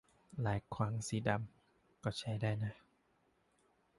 [0.45, 2.73] ลายขวางสีดำ ก็ใช้ได้นะ